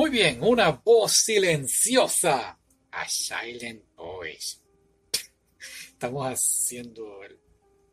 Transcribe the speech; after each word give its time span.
Muy 0.00 0.08
bien, 0.08 0.38
una 0.40 0.70
voz 0.82 1.12
silenciosa. 1.12 2.58
A 2.90 3.06
Silent 3.06 3.84
Voice. 3.94 4.56
Estamos 5.92 6.26
haciendo 6.26 7.20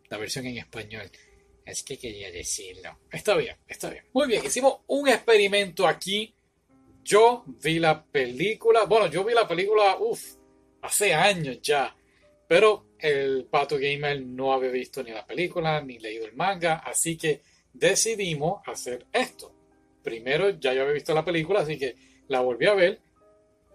la 0.08 0.18
versión 0.18 0.46
en 0.46 0.58
español. 0.58 1.12
Es 1.66 1.84
que 1.84 1.98
quería 1.98 2.32
decirlo. 2.32 2.98
Está 3.12 3.36
bien, 3.36 3.58
está 3.68 3.90
bien. 3.90 4.06
Muy 4.14 4.26
bien, 4.26 4.46
hicimos 4.46 4.84
un 4.88 5.10
experimento 5.10 5.86
aquí. 5.86 6.34
Yo 7.04 7.44
vi 7.46 7.78
la 7.78 8.02
película. 8.06 8.86
Bueno, 8.86 9.08
yo 9.08 9.26
vi 9.26 9.34
la 9.34 9.46
película, 9.46 9.98
uff, 10.00 10.36
hace 10.84 11.14
años 11.14 11.62
ya. 11.62 11.94
Pero 12.48 12.92
el 13.00 13.50
Pato 13.52 13.76
Gamer 13.78 14.22
no 14.22 14.54
había 14.54 14.70
visto 14.70 15.04
ni 15.04 15.12
la 15.12 15.26
película 15.26 15.82
ni 15.82 16.00
leído 16.00 16.26
el 16.26 16.38
manga. 16.38 16.76
Así 16.76 17.18
que 17.18 17.42
decidimos 17.74 18.62
hacer 18.66 19.08
esto. 19.12 19.57
Primero 20.08 20.52
ya 20.52 20.74
yo 20.74 20.84
había 20.84 20.94
visto 20.94 21.14
la 21.14 21.26
película, 21.26 21.60
así 21.60 21.78
que 21.78 21.94
la 22.30 22.40
volví 22.40 22.66
a 22.66 22.74
ver. 22.74 23.02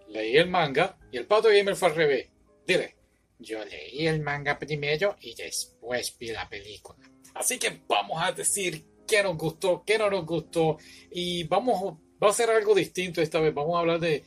Leí 0.07 0.35
el 0.35 0.49
manga 0.49 0.97
y 1.11 1.17
el 1.17 1.27
Pato 1.27 1.49
Gamer 1.49 1.75
fue 1.75 1.89
al 1.89 1.95
revés. 1.95 2.27
Dile, 2.65 2.95
yo 3.37 3.63
leí 3.63 4.07
el 4.07 4.19
manga 4.19 4.57
primero 4.57 5.15
y 5.21 5.35
después 5.35 6.17
vi 6.17 6.31
la 6.31 6.49
película. 6.49 6.97
Así 7.35 7.59
que 7.59 7.81
vamos 7.87 8.19
a 8.19 8.31
decir 8.31 8.83
qué 9.07 9.21
nos 9.21 9.37
gustó, 9.37 9.83
qué 9.85 9.99
no 9.99 10.09
nos 10.09 10.25
gustó 10.25 10.79
y 11.11 11.43
vamos, 11.43 11.99
va 12.21 12.31
a 12.31 12.33
ser 12.33 12.49
algo 12.49 12.73
distinto 12.73 13.21
esta 13.21 13.39
vez. 13.39 13.53
Vamos 13.53 13.75
a 13.75 13.81
hablar 13.81 13.99
de 13.99 14.23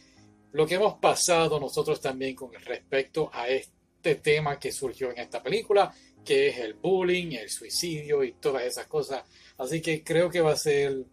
lo 0.52 0.64
que 0.64 0.76
hemos 0.76 0.98
pasado 0.98 1.58
nosotros 1.58 2.00
también 2.00 2.36
con 2.36 2.52
respecto 2.52 3.32
a 3.32 3.48
este 3.48 4.14
tema 4.14 4.60
que 4.60 4.70
surgió 4.70 5.10
en 5.10 5.18
esta 5.18 5.42
película, 5.42 5.92
que 6.24 6.50
es 6.50 6.58
el 6.58 6.74
bullying, 6.74 7.32
el 7.32 7.50
suicidio 7.50 8.22
y 8.22 8.34
todas 8.34 8.62
esas 8.62 8.86
cosas. 8.86 9.24
Así 9.58 9.82
que 9.82 10.04
creo 10.04 10.30
que 10.30 10.40
va 10.40 10.52
a 10.52 10.56
ser 10.56 11.04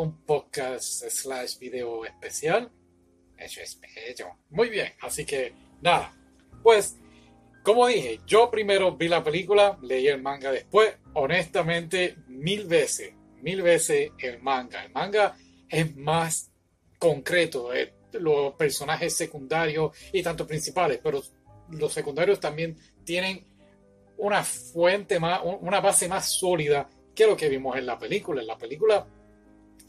un 0.00 0.24
podcast 0.24 1.04
slash 1.10 1.58
video 1.58 2.06
especial. 2.06 2.70
Eso 3.36 3.60
espero. 3.60 4.38
Muy 4.48 4.70
bien, 4.70 4.92
así 5.02 5.26
que 5.26 5.52
nada. 5.82 6.14
Pues 6.62 6.96
como 7.62 7.86
dije, 7.86 8.20
yo 8.26 8.50
primero 8.50 8.96
vi 8.96 9.08
la 9.08 9.22
película, 9.22 9.78
leí 9.82 10.08
el 10.08 10.22
manga 10.22 10.50
después. 10.50 10.96
Honestamente, 11.12 12.16
mil 12.28 12.66
veces, 12.66 13.12
mil 13.42 13.60
veces 13.60 14.12
el 14.18 14.40
manga. 14.40 14.84
El 14.84 14.92
manga 14.92 15.36
es 15.68 15.94
más 15.96 16.50
concreto. 16.98 17.74
Eh, 17.74 17.92
los 18.12 18.54
personajes 18.54 19.14
secundarios 19.14 19.94
y 20.14 20.22
tanto 20.22 20.46
principales, 20.46 20.98
pero 21.02 21.22
los 21.72 21.92
secundarios 21.92 22.40
también 22.40 22.76
tienen 23.04 23.46
una 24.16 24.42
fuente 24.42 25.20
más, 25.20 25.42
una 25.44 25.80
base 25.80 26.08
más 26.08 26.32
sólida 26.32 26.88
que 27.14 27.26
lo 27.26 27.36
que 27.36 27.50
vimos 27.50 27.76
en 27.76 27.84
la 27.84 27.98
película. 27.98 28.40
En 28.40 28.46
la 28.46 28.56
película 28.56 29.06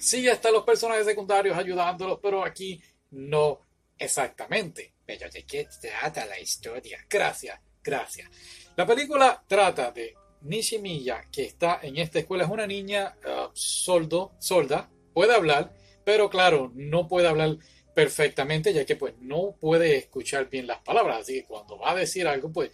sí 0.02 0.28
están 0.28 0.54
los 0.54 0.64
personajes 0.64 1.06
secundarios 1.06 1.58
ayudándolos, 1.58 2.20
pero 2.22 2.44
aquí 2.44 2.82
no 3.12 3.62
exactamente. 3.98 4.94
Pero 5.06 5.30
¿de 5.30 5.44
qué 5.44 5.68
trata 5.80 6.26
la 6.26 6.40
historia? 6.40 7.06
Gracias, 7.10 7.60
gracias. 7.84 8.30
La 8.76 8.86
película 8.86 9.44
trata 9.48 9.92
de 9.92 10.16
Nishimiya, 10.42 11.28
que 11.32 11.44
está 11.44 11.80
en 11.84 11.98
esta 11.98 12.20
escuela, 12.20 12.46
es 12.46 12.50
una 12.50 12.66
niña 12.66 13.16
uh, 13.26 13.50
soldo, 13.54 14.34
solda, 14.40 14.90
puede 15.14 15.36
hablar, 15.36 15.76
pero 16.04 16.30
claro, 16.30 16.72
no 16.74 17.08
puede 17.08 17.28
hablar 17.28 17.58
perfectamente, 17.94 18.74
ya 18.74 18.86
que 18.86 18.96
pues 18.96 19.14
no 19.20 19.56
puede 19.60 19.98
escuchar 19.98 20.50
bien 20.50 20.66
las 20.66 20.80
palabras, 20.80 21.22
así 21.22 21.34
que 21.34 21.46
cuando 21.46 21.78
va 21.78 21.92
a 21.92 21.96
decir 21.96 22.28
algo, 22.28 22.52
pues, 22.52 22.72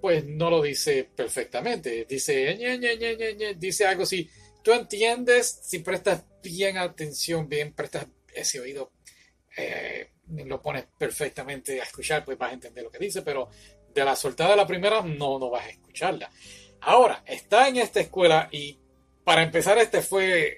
pues 0.00 0.24
no 0.24 0.48
lo 0.48 0.62
dice 0.62 1.10
perfectamente, 1.14 2.06
dice, 2.08 2.56
dice 3.58 3.86
algo 3.86 4.04
así, 4.04 4.30
tú 4.62 4.72
entiendes, 4.72 5.60
si 5.62 5.80
prestas 5.80 6.24
bien 6.42 6.78
atención, 6.78 7.48
bien 7.48 7.72
prestas 7.72 8.06
ese 8.34 8.60
oído, 8.60 8.92
eh, 9.56 10.10
lo 10.28 10.62
pones 10.62 10.86
perfectamente 10.96 11.80
a 11.80 11.84
escuchar, 11.84 12.24
pues 12.24 12.38
vas 12.38 12.50
a 12.50 12.54
entender 12.54 12.84
lo 12.84 12.90
que 12.90 12.98
dice, 12.98 13.22
pero 13.22 13.48
de 13.92 14.04
la 14.04 14.14
soltada 14.14 14.50
de 14.50 14.56
la 14.56 14.66
primera 14.66 15.02
no, 15.02 15.38
no 15.38 15.50
vas 15.50 15.66
a 15.66 15.70
escucharla. 15.70 16.30
Ahora, 16.82 17.22
está 17.26 17.68
en 17.68 17.76
esta 17.76 18.00
escuela 18.00 18.48
y 18.52 18.78
para 19.24 19.42
empezar 19.42 19.78
este 19.78 20.00
fue 20.00 20.56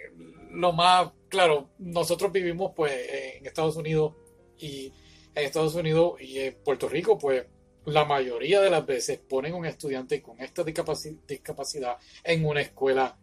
lo 0.50 0.72
más, 0.72 1.10
claro, 1.28 1.70
nosotros 1.78 2.30
vivimos 2.30 2.72
pues 2.76 2.92
en 2.92 3.46
Estados 3.46 3.76
Unidos 3.76 4.14
y 4.58 4.92
en 5.34 5.44
Estados 5.44 5.74
Unidos 5.74 6.20
y 6.20 6.38
en 6.38 6.54
Puerto 6.62 6.88
Rico 6.88 7.18
pues 7.18 7.44
la 7.86 8.04
mayoría 8.04 8.60
de 8.60 8.70
las 8.70 8.86
veces 8.86 9.18
ponen 9.18 9.54
un 9.54 9.66
estudiante 9.66 10.22
con 10.22 10.40
esta 10.40 10.62
discapacidad 10.62 11.96
en 12.22 12.44
una 12.44 12.60
escuela 12.60 13.18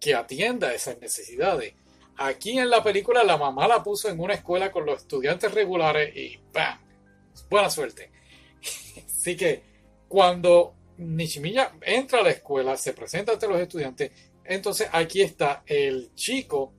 que 0.00 0.14
atienda 0.14 0.74
esas 0.74 0.98
necesidades. 0.98 1.74
Aquí 2.16 2.58
en 2.58 2.70
la 2.70 2.82
película 2.82 3.22
la 3.22 3.36
mamá 3.36 3.68
la 3.68 3.82
puso 3.82 4.08
en 4.08 4.18
una 4.18 4.34
escuela 4.34 4.72
con 4.72 4.86
los 4.86 5.02
estudiantes 5.02 5.52
regulares 5.52 6.16
y 6.16 6.38
¡bam! 6.52 6.78
Buena 7.48 7.70
suerte. 7.70 8.10
Así 9.06 9.36
que 9.36 9.62
cuando 10.08 10.74
Nishimiya 10.96 11.74
entra 11.82 12.20
a 12.20 12.24
la 12.24 12.30
escuela, 12.30 12.76
se 12.76 12.94
presenta 12.94 13.32
ante 13.32 13.46
los 13.46 13.60
estudiantes, 13.60 14.10
entonces 14.44 14.88
aquí 14.92 15.22
está 15.22 15.62
el 15.66 16.14
chico 16.14 16.74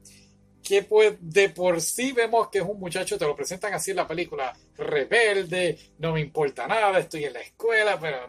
que 0.63 0.83
pues 0.83 1.15
de 1.19 1.49
por 1.49 1.81
sí 1.81 2.11
vemos 2.11 2.49
que 2.49 2.59
es 2.59 2.63
un 2.63 2.79
muchacho, 2.79 3.17
te 3.17 3.25
lo 3.25 3.35
presentan 3.35 3.73
así 3.73 3.91
en 3.91 3.97
la 3.97 4.07
película, 4.07 4.55
rebelde, 4.77 5.77
no 5.97 6.13
me 6.13 6.21
importa 6.21 6.67
nada, 6.67 6.99
estoy 6.99 7.25
en 7.25 7.33
la 7.33 7.41
escuela, 7.41 7.99
pero 7.99 8.27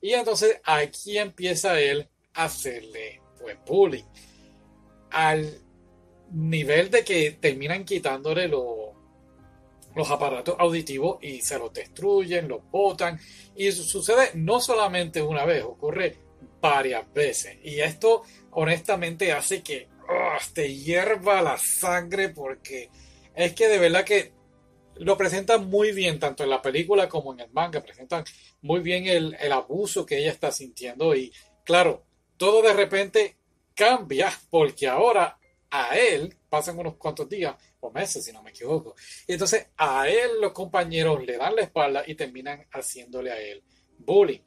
Y 0.00 0.12
entonces 0.12 0.60
aquí 0.64 1.16
empieza 1.16 1.80
él 1.80 2.08
a 2.34 2.44
hacerle 2.44 3.22
pues 3.40 3.56
bullying. 3.66 4.04
Al 5.10 5.60
nivel 6.32 6.90
de 6.90 7.04
que 7.04 7.32
terminan 7.40 7.84
quitándole 7.84 8.48
los, 8.48 8.88
los 9.94 10.10
aparatos 10.10 10.56
auditivos 10.58 11.18
y 11.22 11.40
se 11.40 11.58
los 11.58 11.72
destruyen, 11.72 12.48
los 12.48 12.62
botan. 12.70 13.18
Y 13.56 13.66
eso 13.66 13.82
sucede 13.82 14.30
no 14.34 14.60
solamente 14.60 15.22
una 15.22 15.44
vez, 15.44 15.64
ocurre 15.64 16.16
varias 16.60 17.12
veces. 17.12 17.58
Y 17.62 17.80
esto 17.80 18.22
honestamente 18.52 19.32
hace 19.32 19.62
que 19.62 19.88
oh, 20.08 20.36
te 20.52 20.74
hierva 20.74 21.42
la 21.42 21.58
sangre 21.58 22.28
porque 22.30 22.90
es 23.34 23.54
que 23.54 23.68
de 23.68 23.78
verdad 23.78 24.04
que 24.04 24.32
lo 24.96 25.16
presentan 25.16 25.68
muy 25.68 25.92
bien, 25.92 26.18
tanto 26.18 26.42
en 26.42 26.50
la 26.50 26.60
película 26.60 27.08
como 27.08 27.32
en 27.32 27.40
el 27.40 27.50
manga. 27.50 27.82
Presentan 27.82 28.24
muy 28.62 28.80
bien 28.80 29.06
el, 29.06 29.36
el 29.40 29.52
abuso 29.52 30.04
que 30.04 30.18
ella 30.18 30.32
está 30.32 30.50
sintiendo. 30.50 31.14
Y 31.14 31.32
claro, 31.64 32.04
todo 32.38 32.62
de 32.62 32.72
repente 32.72 33.36
cambia 33.74 34.32
porque 34.48 34.88
ahora 34.88 35.38
a 35.70 35.98
él, 35.98 36.34
pasan 36.48 36.78
unos 36.78 36.96
cuantos 36.96 37.28
días 37.28 37.54
o 37.80 37.90
meses, 37.90 38.24
si 38.24 38.32
no 38.32 38.42
me 38.42 38.50
equivoco, 38.50 38.94
y 39.26 39.34
entonces 39.34 39.66
a 39.76 40.08
él 40.08 40.40
los 40.40 40.52
compañeros 40.52 41.22
le 41.24 41.36
dan 41.36 41.54
la 41.54 41.62
espalda 41.62 42.02
y 42.06 42.14
terminan 42.14 42.66
haciéndole 42.72 43.30
a 43.30 43.38
él 43.38 43.62
bullying. 43.98 44.40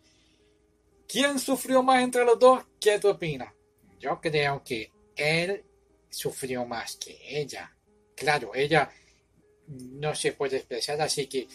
¿Quién 1.07 1.37
sufrió 1.39 1.83
más 1.83 2.01
entre 2.01 2.25
los 2.25 2.39
dos? 2.39 2.63
¿Qué 2.79 2.97
tú 2.97 3.09
opinas? 3.09 3.53
Yo 3.99 4.19
creo 4.19 4.63
que 4.63 4.91
él 5.15 5.63
sufrió 6.09 6.65
más 6.65 6.95
que 6.95 7.19
ella. 7.23 7.75
Claro, 8.15 8.51
ella 8.55 8.89
no 9.67 10.15
se 10.15 10.31
puede 10.33 10.57
expresar, 10.57 10.99
así 11.01 11.27
que 11.27 11.47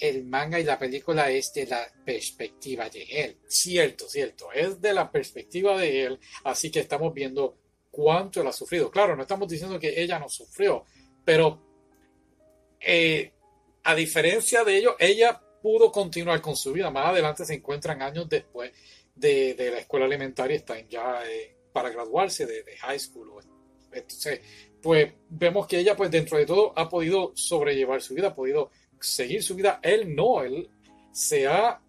el 0.00 0.24
manga 0.24 0.58
y 0.58 0.64
la 0.64 0.78
película 0.78 1.30
es 1.30 1.52
de 1.52 1.66
la 1.66 1.86
perspectiva 2.04 2.88
de 2.88 3.02
él. 3.02 3.38
Cierto, 3.46 4.08
cierto, 4.08 4.52
es 4.52 4.80
de 4.80 4.92
la 4.92 5.10
perspectiva 5.10 5.78
de 5.78 6.04
él, 6.04 6.20
así 6.44 6.70
que 6.70 6.80
estamos 6.80 7.12
viendo 7.12 7.58
cuánto 7.90 8.40
él 8.40 8.46
ha 8.46 8.52
sufrido. 8.52 8.90
Claro, 8.90 9.14
no 9.14 9.22
estamos 9.22 9.48
diciendo 9.48 9.78
que 9.78 10.00
ella 10.00 10.18
no 10.18 10.28
sufrió, 10.28 10.84
pero 11.24 11.62
eh, 12.80 13.32
a 13.84 13.94
diferencia 13.94 14.64
de 14.64 14.78
ello, 14.78 14.96
ella 14.98 15.40
pudo 15.62 15.92
continuar 15.92 16.40
con 16.40 16.56
su 16.56 16.72
vida. 16.72 16.90
Más 16.90 17.06
adelante 17.06 17.44
se 17.44 17.54
encuentran 17.54 18.02
años 18.02 18.28
después 18.28 18.72
de, 19.14 19.54
la 19.72 19.78
escuela 19.78 20.06
alimentaria, 20.06 20.56
están 20.56 20.88
ya 20.88 21.22
eh, 21.28 21.56
para 21.72 21.90
graduarse 21.90 22.46
de, 22.46 22.64
high 22.78 22.98
school. 22.98 23.30
Entonces, 23.92 24.40
pues 24.82 25.12
vemos 25.28 25.66
que 25.66 25.78
ella, 25.78 25.96
pues 25.96 26.10
dentro 26.10 26.38
de 26.38 26.46
todo, 26.46 26.72
ha 26.76 26.88
podido 26.88 27.32
sobrellevar 27.34 28.02
su 28.02 28.14
vida, 28.14 28.28
ha 28.28 28.34
podido 28.34 28.70
seguir 29.02 29.42
su 29.42 29.54
vida. 29.54 29.80
Él 29.82 30.14
no, 30.14 30.42
él 30.42 30.68
se 31.12 31.46
ha 31.46 31.80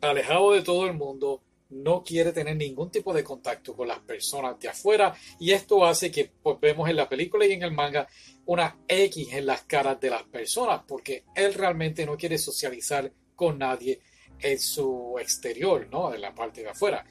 alejado 0.00 0.52
de 0.52 0.62
todo 0.62 0.86
el 0.86 0.94
mundo, 0.94 1.42
no 1.70 2.04
quiere 2.04 2.32
tener 2.32 2.56
ningún 2.56 2.90
tipo 2.90 3.12
de 3.12 3.24
contacto 3.24 3.74
con 3.74 3.88
las 3.88 3.98
personas 4.00 4.58
de 4.58 4.68
afuera 4.68 5.14
y 5.38 5.50
esto 5.50 5.84
hace 5.84 6.10
que 6.10 6.30
pues, 6.42 6.58
vemos 6.60 6.88
en 6.88 6.96
la 6.96 7.08
película 7.08 7.44
y 7.44 7.52
en 7.52 7.62
el 7.62 7.72
manga 7.72 8.06
una 8.46 8.78
X 8.86 9.32
en 9.32 9.46
las 9.46 9.62
caras 9.62 10.00
de 10.00 10.10
las 10.10 10.22
personas 10.24 10.82
porque 10.86 11.24
él 11.34 11.54
realmente 11.54 12.06
no 12.06 12.16
quiere 12.16 12.38
socializar 12.38 13.10
con 13.34 13.58
nadie 13.58 14.00
en 14.38 14.58
su 14.58 15.16
exterior, 15.18 15.88
¿no? 15.90 16.10
De 16.10 16.18
la 16.18 16.34
parte 16.34 16.62
de 16.62 16.70
afuera. 16.70 17.04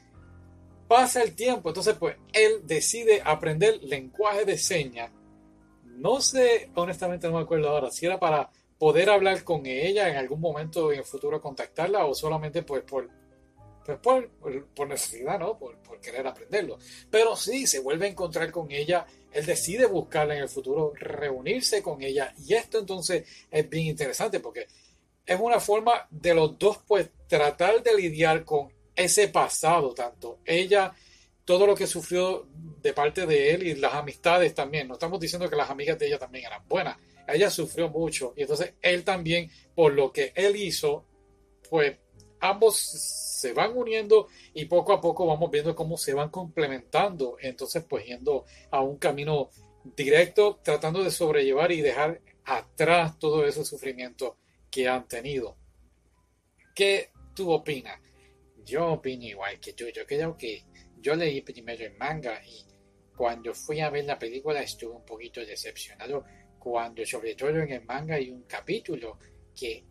Pasa 0.88 1.22
el 1.22 1.34
tiempo, 1.34 1.70
entonces 1.70 1.96
pues 1.98 2.16
él 2.32 2.62
decide 2.64 3.20
aprender 3.24 3.82
lenguaje 3.82 4.44
de 4.44 4.56
señas. 4.56 5.10
No 5.84 6.20
sé, 6.20 6.70
honestamente 6.74 7.26
no 7.26 7.34
me 7.34 7.42
acuerdo 7.42 7.68
ahora, 7.68 7.90
si 7.90 8.06
era 8.06 8.18
para 8.18 8.50
poder 8.78 9.10
hablar 9.10 9.44
con 9.44 9.66
ella 9.66 10.08
en 10.08 10.16
algún 10.16 10.40
momento 10.40 10.92
en 10.92 10.98
el 10.98 11.04
futuro 11.04 11.40
contactarla 11.40 12.04
o 12.04 12.14
solamente 12.14 12.62
pues 12.62 12.82
por 12.82 13.08
pues 13.84 14.28
por, 14.74 14.88
necesidad, 14.88 15.38
¿no? 15.38 15.56
Por, 15.56 15.76
querer 16.00 16.26
aprenderlo. 16.26 16.76
Pero 17.08 17.36
sí, 17.36 17.68
se 17.68 17.78
vuelve 17.78 18.06
a 18.06 18.10
encontrar 18.10 18.50
con 18.50 18.70
ella 18.72 19.06
él 19.36 19.44
decide 19.44 19.84
buscarla 19.84 20.34
en 20.34 20.42
el 20.42 20.48
futuro, 20.48 20.92
reunirse 20.94 21.82
con 21.82 22.02
ella. 22.02 22.32
Y 22.46 22.54
esto 22.54 22.78
entonces 22.78 23.28
es 23.50 23.68
bien 23.68 23.86
interesante 23.86 24.40
porque 24.40 24.66
es 25.26 25.38
una 25.38 25.60
forma 25.60 26.06
de 26.08 26.34
los 26.34 26.58
dos, 26.58 26.78
pues, 26.86 27.10
tratar 27.28 27.82
de 27.82 27.94
lidiar 27.94 28.44
con 28.44 28.72
ese 28.94 29.28
pasado, 29.28 29.92
tanto 29.92 30.38
ella, 30.46 30.94
todo 31.44 31.66
lo 31.66 31.74
que 31.74 31.86
sufrió 31.86 32.48
de 32.80 32.94
parte 32.94 33.26
de 33.26 33.50
él 33.50 33.66
y 33.66 33.74
las 33.74 33.92
amistades 33.92 34.54
también. 34.54 34.88
No 34.88 34.94
estamos 34.94 35.20
diciendo 35.20 35.50
que 35.50 35.56
las 35.56 35.68
amigas 35.68 35.98
de 35.98 36.06
ella 36.06 36.18
también 36.18 36.46
eran 36.46 36.66
buenas. 36.66 36.96
Ella 37.26 37.50
sufrió 37.50 37.88
mucho 37.88 38.32
y 38.36 38.42
entonces 38.42 38.74
él 38.80 39.04
también, 39.04 39.50
por 39.74 39.92
lo 39.92 40.12
que 40.12 40.32
él 40.34 40.56
hizo, 40.56 41.04
pues 41.68 41.98
ambos 42.40 42.76
se 42.76 43.52
van 43.52 43.76
uniendo 43.76 44.28
y 44.54 44.66
poco 44.66 44.92
a 44.92 45.00
poco 45.00 45.26
vamos 45.26 45.50
viendo 45.50 45.74
cómo 45.74 45.96
se 45.96 46.14
van 46.14 46.30
complementando. 46.30 47.36
Entonces, 47.40 47.84
pues 47.88 48.04
yendo 48.06 48.44
a 48.70 48.80
un 48.80 48.98
camino 48.98 49.50
directo, 49.96 50.60
tratando 50.62 51.02
de 51.02 51.10
sobrellevar 51.10 51.72
y 51.72 51.80
dejar 51.80 52.20
atrás 52.44 53.18
todo 53.18 53.44
ese 53.46 53.64
sufrimiento 53.64 54.36
que 54.70 54.88
han 54.88 55.06
tenido. 55.08 55.56
¿Qué 56.74 57.10
tú 57.34 57.50
opinas? 57.50 58.00
Yo 58.64 58.92
opino 58.92 59.24
igual 59.24 59.60
que 59.60 59.72
tú. 59.72 59.84
Yo 59.94 60.06
creo 60.06 60.36
que 60.36 60.64
yo 60.98 61.14
leí 61.14 61.40
primero 61.40 61.84
el 61.84 61.96
manga 61.96 62.40
y 62.44 62.64
cuando 63.16 63.54
fui 63.54 63.80
a 63.80 63.90
ver 63.90 64.04
la 64.04 64.18
película 64.18 64.60
estuve 64.60 64.94
un 64.94 65.04
poquito 65.04 65.40
decepcionado 65.40 66.24
cuando 66.58 67.04
sobre 67.04 67.34
todo 67.34 67.50
en 67.50 67.72
el 67.72 67.84
manga 67.84 68.16
hay 68.16 68.30
un 68.30 68.42
capítulo 68.42 69.18
que 69.54 69.84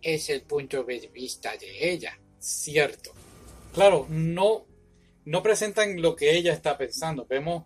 es 0.00 0.30
el 0.30 0.42
punto 0.42 0.82
de 0.84 1.08
vista 1.08 1.56
de 1.56 1.90
ella, 1.90 2.18
cierto. 2.38 3.12
Claro, 3.72 4.06
no, 4.08 4.64
no 5.24 5.42
presentan 5.42 6.00
lo 6.00 6.14
que 6.14 6.36
ella 6.36 6.52
está 6.52 6.76
pensando, 6.76 7.26
vemos 7.26 7.64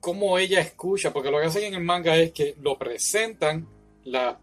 cómo 0.00 0.38
ella 0.38 0.60
escucha, 0.60 1.12
porque 1.12 1.30
lo 1.30 1.38
que 1.38 1.46
hacen 1.46 1.64
en 1.64 1.74
el 1.74 1.84
manga 1.84 2.16
es 2.16 2.32
que 2.32 2.56
lo 2.60 2.76
presentan, 2.76 3.68
la, 4.04 4.40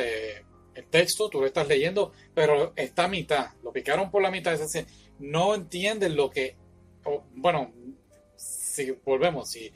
eh, 0.00 0.42
el 0.74 0.86
texto, 0.86 1.28
tú 1.28 1.40
lo 1.40 1.46
estás 1.46 1.68
leyendo, 1.68 2.12
pero 2.34 2.72
está 2.74 3.04
a 3.04 3.08
mitad, 3.08 3.50
lo 3.62 3.72
picaron 3.72 4.10
por 4.10 4.22
la 4.22 4.30
mitad, 4.30 4.54
es 4.54 4.60
decir, 4.60 4.86
no 5.18 5.54
entienden 5.54 6.16
lo 6.16 6.30
que, 6.30 6.56
bueno, 7.34 7.72
si 8.36 8.90
volvemos, 9.04 9.50
si 9.50 9.70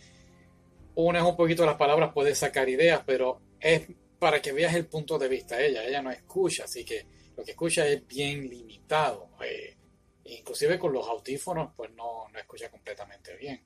unes 0.95 1.23
un 1.23 1.37
poquito 1.37 1.65
las 1.65 1.77
palabras 1.77 2.13
puedes 2.13 2.39
sacar 2.39 2.69
ideas, 2.69 3.03
pero 3.07 3.41
es 3.59 3.89
para 4.19 4.41
que 4.41 4.53
veas 4.53 4.75
el 4.75 4.87
punto 4.87 5.19
de 5.19 5.29
vista 5.29 5.57
de 5.57 5.69
ella. 5.69 5.85
Ella 5.85 6.03
no 6.03 6.11
escucha, 6.11 6.65
así 6.65 6.85
que 6.85 7.07
lo 7.37 7.45
que 7.45 7.53
escucha 7.53 7.87
es 7.87 8.07
bien 8.07 8.49
limitado. 8.49 9.31
Eh, 9.45 9.77
inclusive 10.25 10.79
con 10.79 10.93
los 10.93 11.09
audífonos, 11.09 11.73
pues 11.75 11.91
no, 11.93 12.29
no, 12.33 12.39
escucha 12.39 12.71
completamente 12.71 13.37
bien. 13.37 13.63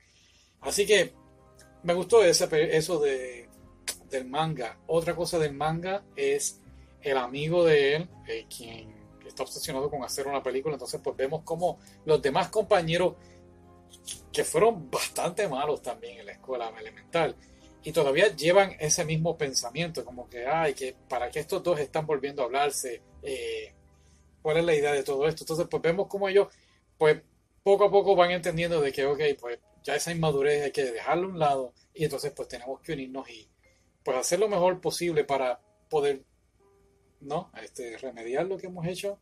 Así 0.60 0.86
que 0.86 1.12
me 1.82 1.92
gustó 1.92 2.24
eso 2.24 2.46
de, 3.00 3.48
del 4.08 4.26
manga. 4.26 4.78
Otra 4.86 5.14
cosa 5.14 5.38
del 5.38 5.54
manga 5.54 6.04
es 6.16 6.60
el 7.02 7.18
amigo 7.18 7.64
de 7.64 7.96
él, 7.96 8.08
eh, 8.28 8.46
quien 8.48 8.94
está 9.26 9.42
obsesionado 9.42 9.90
con 9.90 10.02
hacer 10.04 10.26
una 10.26 10.42
película. 10.42 10.74
Entonces, 10.74 11.00
pues 11.02 11.16
vemos 11.16 11.42
como 11.42 11.78
los 12.04 12.22
demás 12.22 12.48
compañeros, 12.48 13.16
que 14.32 14.44
fueron 14.44 14.90
bastante 14.90 15.48
malos 15.48 15.82
también 15.82 16.18
en 16.18 16.26
la 16.26 16.32
escuela 16.32 16.72
elemental, 16.78 17.36
y 17.82 17.92
todavía 17.92 18.34
llevan 18.34 18.76
ese 18.80 19.04
mismo 19.04 19.36
pensamiento, 19.36 20.04
como 20.04 20.28
que, 20.28 20.46
ay, 20.46 20.72
que 20.72 20.96
para 21.08 21.30
que 21.30 21.40
estos 21.40 21.62
dos 21.62 21.78
están 21.78 22.06
volviendo 22.06 22.42
a 22.42 22.46
hablarse, 22.46 23.02
eh, 23.22 23.74
cuál 24.40 24.56
es 24.56 24.64
la 24.64 24.74
idea 24.74 24.92
de 24.92 25.02
todo 25.02 25.28
esto. 25.28 25.44
Entonces, 25.44 25.66
pues 25.70 25.82
vemos 25.82 26.06
como 26.08 26.28
ellos, 26.28 26.48
pues 26.96 27.20
poco 27.62 27.84
a 27.84 27.90
poco 27.90 28.16
van 28.16 28.30
entendiendo 28.30 28.80
de 28.80 28.90
que, 28.90 29.04
ok, 29.04 29.20
pues 29.38 29.58
ya 29.82 29.94
esa 29.94 30.12
inmadurez 30.12 30.64
hay 30.64 30.72
que 30.72 30.84
dejarlo 30.84 31.28
a 31.28 31.30
un 31.30 31.38
lado 31.38 31.74
y 31.92 32.04
entonces 32.04 32.32
pues 32.34 32.48
tenemos 32.48 32.80
que 32.80 32.92
unirnos 32.94 33.28
y 33.28 33.48
pues 34.02 34.16
hacer 34.16 34.38
lo 34.38 34.48
mejor 34.48 34.80
posible 34.80 35.24
para 35.24 35.60
poder, 35.90 36.24
¿no? 37.20 37.52
Este, 37.62 37.98
remediar 37.98 38.46
lo 38.46 38.56
que 38.56 38.66
hemos 38.66 38.86
hecho. 38.86 39.20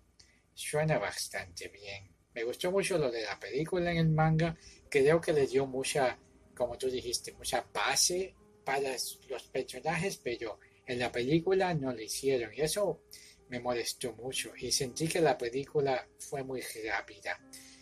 Suena 0.54 0.98
bastante 0.98 1.68
bien. 1.68 2.11
Me 2.34 2.44
gustó 2.44 2.70
mucho 2.70 2.98
lo 2.98 3.10
de 3.10 3.22
la 3.22 3.38
película 3.38 3.90
en 3.90 3.98
el 3.98 4.08
manga. 4.08 4.56
Creo 4.88 5.20
que 5.20 5.32
le 5.32 5.46
dio 5.46 5.66
mucha, 5.66 6.18
como 6.54 6.76
tú 6.78 6.88
dijiste, 6.90 7.32
mucha 7.32 7.66
base 7.72 8.34
para 8.64 8.92
los 9.28 9.42
personajes, 9.52 10.18
pero 10.18 10.58
en 10.86 10.98
la 10.98 11.10
película 11.10 11.74
no 11.74 11.92
lo 11.92 12.00
hicieron 12.00 12.52
y 12.54 12.60
eso 12.60 13.02
me 13.48 13.60
molestó 13.60 14.12
mucho 14.14 14.52
y 14.56 14.72
sentí 14.72 15.06
que 15.08 15.20
la 15.20 15.36
película 15.36 16.08
fue 16.18 16.42
muy 16.42 16.62
rápida. 16.86 17.38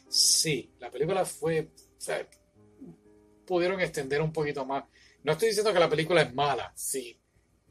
Sí, 0.08 0.69
la 0.81 0.91
película 0.91 1.25
fue, 1.25 1.69
pudieron 3.47 3.81
extender 3.81 4.20
un 4.20 4.32
poquito 4.32 4.64
más. 4.67 4.85
No 5.23 5.32
estoy 5.32 5.49
diciendo 5.49 5.73
que 5.73 5.79
la 5.79 5.88
película 5.88 6.23
es 6.23 6.35
mala. 6.35 6.73
Si 6.75 7.17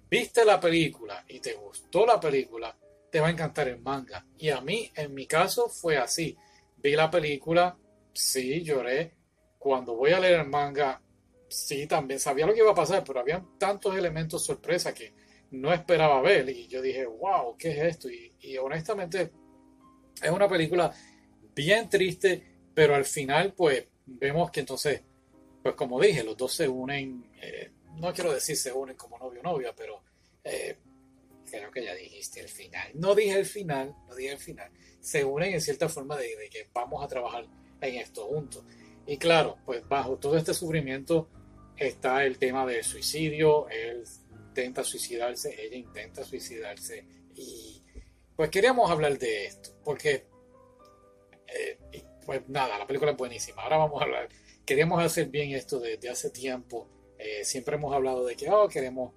viste 0.10 0.46
la 0.46 0.60
película 0.60 1.26
y 1.28 1.40
te 1.40 1.54
gustó 1.56 2.06
la 2.06 2.20
película, 2.20 2.78
te 3.12 3.20
va 3.20 3.28
a 3.28 3.32
encantar 3.32 3.68
el 3.68 3.82
manga. 3.82 4.26
Y 4.38 4.50
a 4.50 4.62
mí, 4.62 4.90
en 4.96 5.14
mi 5.14 5.26
caso, 5.26 5.68
fue 5.68 5.98
así. 5.98 6.38
Vi 6.82 6.96
la 6.96 7.10
película, 7.10 7.78
sí, 8.14 8.64
lloré. 8.64 9.14
Cuando 9.58 9.96
voy 9.96 10.12
a 10.12 10.20
leer 10.20 10.40
el 10.42 10.48
manga, 10.48 11.02
sí, 11.50 11.88
también 11.88 12.20
sabía 12.20 12.46
lo 12.46 12.54
que 12.54 12.60
iba 12.60 12.72
a 12.72 12.76
pasar, 12.76 13.04
pero 13.04 13.20
había 13.20 13.44
tantos 13.58 13.96
elementos 13.96 14.46
sorpresa 14.46 14.94
que 14.94 15.14
no 15.52 15.74
esperaba 15.74 16.22
ver. 16.22 16.50
Y 16.50 16.68
yo 16.68 16.82
dije, 16.82 17.06
wow, 17.06 17.58
¿qué 17.58 17.72
es 17.72 17.96
esto? 17.96 18.10
Y, 18.10 18.58
honestamente, 18.58 19.32
es 20.22 20.32
una 20.32 20.48
película 20.48 20.94
bien 21.54 21.90
triste, 21.90 22.44
pero 22.74 22.96
al 22.96 23.06
final, 23.06 23.54
pues, 23.54 23.86
vemos 24.06 24.50
que 24.52 24.62
entonces, 24.62 25.02
pues 25.62 25.76
como 25.76 26.00
dije, 26.00 26.24
los 26.24 26.38
dos 26.38 26.54
se 26.54 26.68
unen, 26.68 27.30
eh, 27.42 27.72
no 27.96 28.14
quiero 28.14 28.32
decir 28.34 28.56
se 28.56 28.72
unen 28.72 28.96
como 28.96 29.20
novio 29.20 29.42
o 29.42 29.44
novia, 29.44 29.74
pero 29.76 30.02
eh, 30.44 30.78
creo 31.50 31.72
que 31.72 31.84
ya 31.84 31.94
dijiste 31.94 32.40
el 32.40 32.50
final. 32.50 32.92
No 32.94 33.16
dije 33.16 33.40
el 33.40 33.46
final, 33.46 33.96
no 34.08 34.16
dije 34.16 34.34
el 34.34 34.40
final. 34.40 34.72
Se 35.00 35.24
unen 35.24 35.54
en 35.54 35.62
cierta 35.62 35.90
forma 35.90 36.18
de, 36.18 36.36
de 36.36 36.50
que 36.50 36.70
vamos 36.74 37.04
a 37.04 37.08
trabajar 37.08 37.46
en 37.82 37.96
esto 37.96 38.26
juntos. 38.26 38.64
Y 39.06 39.18
claro, 39.18 39.58
pues 39.66 39.88
bajo 39.88 40.18
todo 40.18 40.38
este 40.38 40.54
sufrimiento, 40.54 41.30
está 41.78 42.24
el 42.26 42.38
tema 42.38 42.66
del 42.66 42.84
suicidio, 42.84 43.68
él 43.70 44.04
intenta 44.50 44.84
suicidarse, 44.84 45.56
ella 45.62 45.78
intenta 45.78 46.24
suicidarse 46.24 47.06
y 47.36 47.82
pues 48.36 48.50
queríamos 48.50 48.90
hablar 48.92 49.18
de 49.18 49.46
esto, 49.46 49.72
porque 49.84 50.26
eh, 51.48 51.78
pues 52.26 52.48
nada, 52.48 52.78
la 52.78 52.86
película 52.86 53.12
es 53.12 53.18
buenísima, 53.18 53.64
ahora 53.64 53.78
vamos 53.78 54.02
a 54.02 54.06
hablar, 54.06 54.30
queríamos 54.66 55.02
hacer 55.04 55.30
bien 55.30 55.52
esto 55.52 55.80
desde 55.80 56.10
hace 56.10 56.30
tiempo, 56.30 56.90
eh, 57.18 57.44
siempre 57.44 57.76
hemos 57.76 57.94
hablado 57.94 58.26
de 58.26 58.36
que 58.36 58.50
oh, 58.50 58.68
queremos, 58.68 59.14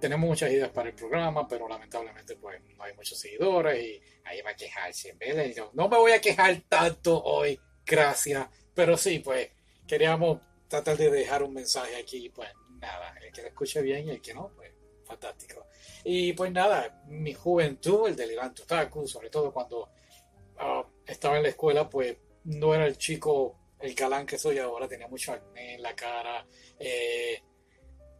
tenemos 0.00 0.28
muchas 0.28 0.50
ideas 0.50 0.70
para 0.70 0.88
el 0.90 0.94
programa, 0.94 1.46
pero 1.46 1.68
lamentablemente 1.68 2.36
pues 2.36 2.60
no 2.76 2.84
hay 2.84 2.94
muchos 2.94 3.18
seguidores 3.18 3.82
y 3.82 4.00
ahí 4.24 4.40
va 4.42 4.50
a 4.50 4.56
quejarse, 4.56 5.16
no, 5.56 5.70
no 5.74 5.88
me 5.88 5.96
voy 5.96 6.12
a 6.12 6.20
quejar 6.20 6.60
tanto 6.68 7.22
hoy, 7.22 7.58
gracias, 7.84 8.48
pero 8.74 8.96
sí, 8.96 9.18
pues 9.18 9.50
queríamos 9.86 10.40
tratar 10.68 10.96
de 10.96 11.10
dejar 11.10 11.42
un 11.42 11.54
mensaje 11.54 11.96
aquí, 11.96 12.28
pues 12.28 12.48
nada, 12.80 13.14
el 13.24 13.32
que 13.32 13.42
lo 13.42 13.48
escuche 13.48 13.82
bien 13.82 14.06
y 14.06 14.10
el 14.10 14.20
que 14.20 14.34
no, 14.34 14.52
pues 14.54 14.70
fantástico. 15.04 15.66
Y 16.04 16.32
pues 16.34 16.52
nada, 16.52 17.02
mi 17.08 17.32
juventud, 17.32 18.08
el 18.08 18.14
delirante 18.14 18.62
otaku, 18.62 19.06
sobre 19.08 19.30
todo 19.30 19.52
cuando 19.52 19.88
ah, 20.58 20.84
estaba 21.06 21.38
en 21.38 21.44
la 21.44 21.48
escuela, 21.48 21.88
pues 21.88 22.16
no 22.44 22.74
era 22.74 22.86
el 22.86 22.98
chico, 22.98 23.58
el 23.80 23.94
galán 23.94 24.26
que 24.26 24.38
soy 24.38 24.58
ahora, 24.58 24.86
tenía 24.86 25.08
mucho 25.08 25.32
acné 25.32 25.74
en 25.74 25.82
la 25.82 25.94
cara, 25.94 26.46
eh, 26.78 27.42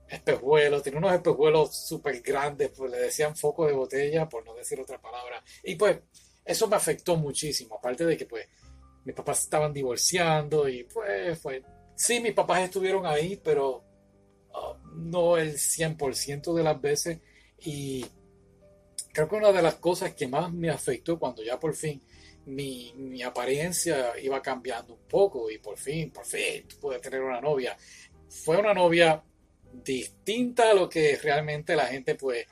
espejuelos, 0.08 0.82
tenía 0.82 0.98
unos 0.98 1.12
espejuelos 1.12 1.76
súper 1.76 2.20
grandes, 2.20 2.70
pues 2.76 2.90
le 2.90 2.98
decían 2.98 3.36
foco 3.36 3.66
de 3.66 3.72
botella, 3.72 4.28
por 4.28 4.44
no 4.44 4.54
decir 4.54 4.80
otra 4.80 5.00
palabra. 5.00 5.42
Y 5.64 5.74
pues 5.74 5.98
eso 6.44 6.68
me 6.68 6.76
afectó 6.76 7.16
muchísimo, 7.16 7.76
aparte 7.76 8.04
de 8.06 8.16
que 8.16 8.26
pues 8.26 8.46
mis 9.04 9.14
papás 9.14 9.42
estaban 9.42 9.72
divorciando 9.72 10.68
y 10.68 10.84
pues 10.84 11.38
fue 11.38 11.62
Sí, 11.98 12.20
mis 12.20 12.32
papás 12.32 12.62
estuvieron 12.62 13.06
ahí, 13.06 13.40
pero 13.42 13.82
uh, 14.54 14.88
no 14.94 15.36
el 15.36 15.54
100% 15.54 16.54
de 16.54 16.62
las 16.62 16.80
veces. 16.80 17.18
Y 17.58 18.06
creo 19.12 19.28
que 19.28 19.34
una 19.34 19.50
de 19.50 19.62
las 19.62 19.74
cosas 19.74 20.14
que 20.14 20.28
más 20.28 20.52
me 20.52 20.70
afectó 20.70 21.18
cuando 21.18 21.42
ya 21.42 21.58
por 21.58 21.74
fin 21.74 22.00
mi, 22.46 22.92
mi, 22.96 23.20
apariencia 23.24 24.12
iba 24.22 24.40
cambiando 24.40 24.94
un 24.94 25.08
poco 25.08 25.50
y 25.50 25.58
por 25.58 25.76
fin, 25.76 26.12
por 26.12 26.24
fin 26.24 26.68
pude 26.80 27.00
tener 27.00 27.20
una 27.20 27.40
novia. 27.40 27.76
Fue 28.28 28.56
una 28.56 28.72
novia 28.72 29.20
distinta 29.72 30.70
a 30.70 30.75
lo 30.75 30.88
que 30.88 31.16
realmente 31.22 31.76
la 31.76 31.87
gente 31.87 32.14
pues 32.14 32.46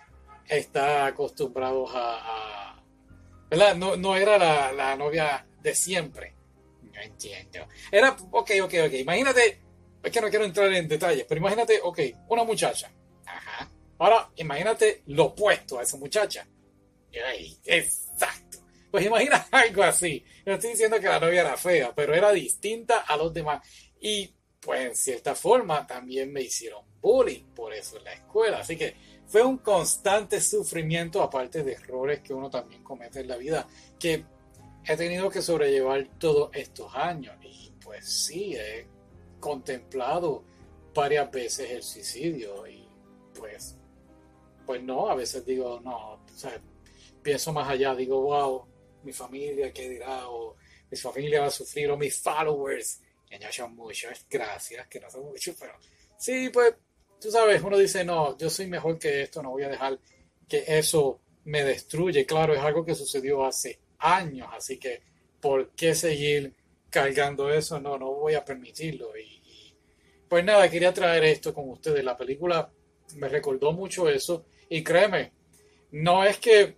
está 0.49 1.07
acostumbrado 1.07 1.87
a... 1.93 2.83
¿verdad? 3.51 3.77
No, 3.77 3.97
no 3.97 4.17
era 4.17 4.39
la, 4.39 4.73
la 4.73 4.97
novia 4.97 5.47
de 5.63 5.75
siempre 5.75 6.37
no 6.97 7.03
entiendo. 7.03 7.69
Era, 7.91 8.17
ok, 8.31 8.51
ok, 8.63 8.75
ok. 8.87 8.93
Imagínate, 8.95 9.61
es 10.03 10.11
que 10.11 10.21
no 10.21 10.31
quiero 10.31 10.45
entrar 10.45 10.73
en 10.73 10.89
detalles, 10.89 11.27
pero 11.29 11.39
imagínate, 11.39 11.81
ok, 11.83 12.01
una 12.29 12.45
muchacha. 12.45 12.91
Ajá. 13.27 13.71
Ahora, 13.99 14.31
imagínate 14.37 15.03
lo 15.07 15.27
opuesto 15.27 15.79
a 15.79 15.83
esa 15.83 15.97
muchacha. 15.97 16.47
exacto. 17.65 18.59
Pues 18.91 19.07
imagina 19.07 19.47
algo 19.51 19.83
así. 19.83 20.25
No 20.45 20.55
estoy 20.55 20.71
diciendo 20.71 20.99
que 20.99 21.09
la 21.09 21.21
novia 21.21 21.43
era 21.43 21.57
fea, 21.57 21.95
pero 21.95 22.15
era 22.15 22.33
distinta 22.33 23.01
a 23.01 23.17
los 23.17 23.33
demás. 23.33 23.67
Y 24.01 24.35
pues 24.67 24.85
en 24.85 24.97
cierta 24.97 25.37
forma 25.37 25.87
también 25.87 26.33
me 26.33 26.43
hicieron 26.43 26.83
bullying 27.01 27.45
por 27.55 27.73
eso 27.73 27.99
en 27.99 28.05
la 28.05 28.15
escuela. 28.15 28.59
Así 28.59 28.77
que 28.77 28.97
fue 29.25 29.45
un 29.45 29.59
constante 29.59 30.41
sufrimiento, 30.41 31.23
aparte 31.23 31.63
de 31.63 31.75
errores 31.75 32.21
que 32.21 32.35
uno 32.35 32.51
también 32.51 32.83
comete 32.83 33.21
en 33.21 33.29
la 33.29 33.37
vida, 33.37 33.69
que 33.97 34.25
he 34.85 34.97
tenido 34.97 35.31
que 35.31 35.41
sobrellevar 35.41 36.09
todos 36.19 36.51
estos 36.53 36.93
años. 36.97 37.37
Y 37.43 37.73
pues 37.81 38.09
sí, 38.09 38.57
he 38.57 38.89
contemplado 39.39 40.43
varias 40.93 41.31
veces 41.31 41.71
el 41.71 41.83
suicidio 41.85 42.67
y 42.67 42.89
pues, 43.39 43.77
pues 44.67 44.83
no, 44.83 45.09
a 45.09 45.15
veces 45.15 45.47
digo, 45.47 45.81
no, 45.85 46.15
o 46.15 46.29
sea, 46.35 46.61
pienso 47.23 47.53
más 47.53 47.69
allá, 47.69 47.95
digo, 47.95 48.21
wow, 48.21 48.67
mi 49.05 49.13
familia, 49.13 49.73
¿qué 49.73 49.89
dirá? 49.89 50.29
O 50.29 50.57
mi 50.91 50.97
familia 50.97 51.43
va 51.43 51.47
a 51.47 51.51
sufrir, 51.51 51.89
o 51.89 51.97
mis 51.97 52.21
followers, 52.21 53.01
que 53.29 53.39
no 53.39 53.53
son 53.53 53.75
muchos, 53.75 54.27
gracias, 54.31 54.87
que 54.89 55.01
no 55.01 55.11
son 55.11 55.25
muchos, 55.25 55.57
pero 55.59 55.73
sí, 56.19 56.49
pues, 56.51 56.75
tú 57.21 57.31
sabes, 57.31 57.63
uno 57.63 57.77
dice, 57.77 58.05
no, 58.05 58.37
yo 58.39 58.49
soy 58.51 58.67
mejor 58.67 58.99
que 58.99 59.23
esto, 59.23 59.43
no 59.43 59.51
voy 59.51 59.65
a 59.65 59.69
dejar 59.69 59.99
que 60.49 60.65
eso 60.67 61.21
me 61.47 61.65
destruye. 61.65 62.27
Claro, 62.27 62.55
es 62.55 62.61
algo 62.61 62.85
que 62.85 62.95
sucedió 62.95 63.45
hace 63.45 63.81
años, 63.99 64.49
así 64.53 64.79
que, 64.79 65.03
¿por 65.41 65.71
qué 65.71 65.95
seguir 65.95 66.55
cargando 66.91 67.51
eso? 67.51 67.81
No, 67.81 67.99
no 67.99 68.13
voy 68.13 68.35
a 68.35 68.45
permitirlo. 68.45 69.17
Y, 69.17 69.75
pues 70.29 70.45
nada, 70.45 70.69
quería 70.69 70.93
traer 70.93 71.25
esto 71.25 71.55
con 71.55 71.71
ustedes. 71.71 72.05
La 72.05 72.17
película 72.17 72.71
me 73.17 73.29
recordó 73.29 73.73
mucho 73.73 74.09
eso. 74.09 74.47
Y 74.69 74.83
créeme, 74.83 75.33
no 75.93 76.25
es 76.25 76.39
que, 76.39 76.77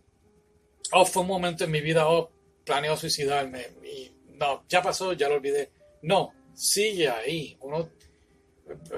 oh, 0.92 1.06
fue 1.06 1.22
un 1.22 1.28
momento 1.28 1.64
en 1.64 1.70
mi 1.70 1.80
vida, 1.80 2.08
oh, 2.08 2.30
planeo 2.64 2.96
suicidarme. 2.96 3.68
Y 3.82 4.12
no, 4.34 4.64
ya 4.68 4.82
pasó, 4.82 5.14
ya 5.14 5.28
lo 5.28 5.36
olvidé. 5.36 5.70
No, 6.02 6.34
sigue 6.58 7.08
ahí. 7.08 7.56
Uno 7.60 7.88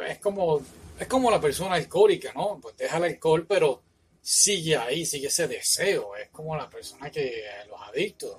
es 0.09 0.19
como, 0.19 0.63
es 0.99 1.07
como 1.07 1.31
la 1.31 1.41
persona 1.41 1.75
alcohólica, 1.75 2.33
¿no? 2.33 2.59
Pues 2.61 2.77
deja 2.77 2.97
el 2.97 3.05
alcohol, 3.05 3.47
pero 3.47 3.83
sigue 4.21 4.77
ahí, 4.77 5.05
sigue 5.05 5.29
ese 5.29 5.47
deseo. 5.47 6.17
Es 6.17 6.31
como 6.31 6.57
la 6.57 6.69
persona 6.69 7.11
que, 7.11 7.45
los 7.69 7.81
adictos. 7.81 8.39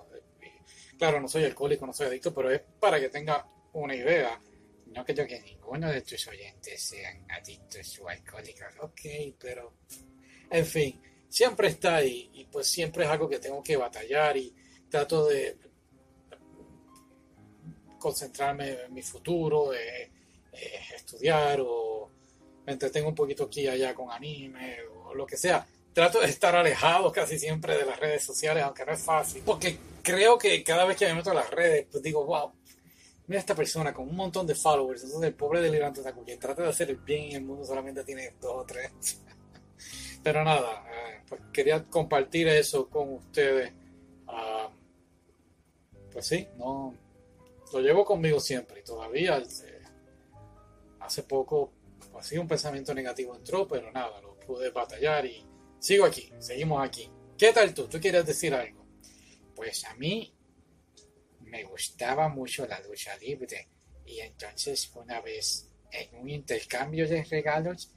Claro, 0.97 1.19
no 1.19 1.27
soy 1.27 1.45
alcohólico, 1.45 1.85
no 1.85 1.93
soy 1.93 2.07
adicto, 2.07 2.33
pero 2.33 2.51
es 2.51 2.61
para 2.79 2.99
que 2.99 3.09
tenga 3.09 3.47
una 3.73 3.95
idea 3.95 4.39
no 4.93 5.05
creo 5.05 5.25
que 5.25 5.39
ninguno 5.39 5.89
de 5.89 6.01
tus 6.01 6.27
oyentes 6.27 6.81
sean 6.81 7.25
adictos 7.29 7.99
o 7.99 8.09
alcohólicos. 8.09 8.67
Ok, 8.81 9.01
pero 9.39 9.73
en 10.49 10.65
fin, 10.65 11.01
siempre 11.29 11.69
está 11.69 11.97
ahí 11.97 12.29
y 12.33 12.45
pues 12.45 12.67
siempre 12.67 13.05
es 13.05 13.09
algo 13.09 13.29
que 13.29 13.39
tengo 13.39 13.63
que 13.63 13.77
batallar 13.77 14.35
y 14.37 14.53
trato 14.89 15.25
de 15.27 15.57
concentrarme 18.01 18.71
en 18.85 18.93
mi 18.93 19.01
futuro, 19.01 19.73
eh, 19.73 20.11
eh, 20.51 20.81
estudiar 20.93 21.61
o 21.61 22.09
me 22.65 22.73
entretengo 22.73 23.07
un 23.07 23.15
poquito 23.15 23.45
aquí 23.45 23.61
y 23.61 23.67
allá 23.67 23.93
con 23.93 24.11
anime 24.11 24.77
o 24.83 25.13
lo 25.13 25.25
que 25.25 25.37
sea. 25.37 25.65
Trato 25.93 26.19
de 26.19 26.27
estar 26.27 26.55
alejado 26.55 27.11
casi 27.11 27.37
siempre 27.37 27.77
de 27.77 27.85
las 27.85 27.99
redes 27.99 28.23
sociales, 28.23 28.63
aunque 28.63 28.85
no 28.85 28.93
es 28.93 29.01
fácil, 29.01 29.43
porque 29.45 29.77
creo 30.01 30.37
que 30.37 30.63
cada 30.63 30.85
vez 30.85 30.97
que 30.97 31.05
me 31.05 31.15
meto 31.15 31.31
a 31.31 31.33
las 31.33 31.49
redes, 31.49 31.87
pues 31.91 32.01
digo, 32.01 32.25
wow, 32.25 32.51
mira 33.27 33.39
esta 33.39 33.55
persona 33.55 33.93
con 33.93 34.07
un 34.07 34.15
montón 34.15 34.47
de 34.47 34.55
followers, 34.55 35.03
entonces 35.03 35.27
el 35.27 35.35
pobre 35.35 35.61
delirante 35.61 36.01
Taku, 36.01 36.23
quien 36.23 36.39
trata 36.39 36.63
de 36.63 36.69
hacer 36.69 36.89
el 36.89 36.97
bien 36.97 37.31
en 37.31 37.35
el 37.37 37.43
mundo 37.43 37.65
solamente 37.65 38.03
tiene 38.03 38.35
dos 38.41 38.63
o 38.63 38.65
tres. 38.65 38.91
Pero 40.23 40.43
nada, 40.43 40.85
eh, 40.87 41.21
pues 41.27 41.41
quería 41.51 41.83
compartir 41.85 42.47
eso 42.47 42.87
con 42.89 43.13
ustedes. 43.13 43.73
Ah, 44.27 44.69
pues 46.11 46.25
sí, 46.25 46.47
no 46.57 46.93
lo 47.73 47.79
llevo 47.79 48.05
conmigo 48.05 48.39
siempre 48.39 48.81
y 48.81 48.83
todavía 48.83 49.41
hace 50.99 51.23
poco 51.23 51.73
así 52.19 52.37
un 52.37 52.47
pensamiento 52.47 52.93
negativo 52.93 53.35
entró, 53.35 53.67
pero 53.67 53.91
nada, 53.91 54.21
lo 54.21 54.37
pude 54.39 54.69
batallar 54.69 55.25
y 55.25 55.45
sigo 55.79 56.05
aquí, 56.05 56.31
seguimos 56.39 56.85
aquí. 56.85 57.09
¿Qué 57.37 57.51
tal 57.51 57.73
tú? 57.73 57.87
¿Tú 57.87 57.99
quieres 57.99 58.25
decir 58.25 58.53
algo? 58.53 58.85
Pues 59.55 59.85
a 59.85 59.95
mí 59.95 60.33
me 61.41 61.63
gustaba 61.63 62.29
mucho 62.29 62.65
la 62.67 62.79
lucha 62.81 63.17
libre 63.17 63.67
y 64.05 64.19
entonces 64.19 64.91
una 64.95 65.21
vez 65.21 65.69
en 65.91 66.15
un 66.15 66.29
intercambio 66.29 67.07
de 67.07 67.23
regalos 67.23 67.91